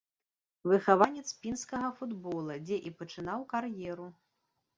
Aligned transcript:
Выхаванец 0.69 1.25
пінскага 1.43 1.89
футбола, 1.99 2.57
дзе 2.65 2.81
і 2.91 2.93
пачынаў 3.03 3.45
кар'еру. 3.53 4.09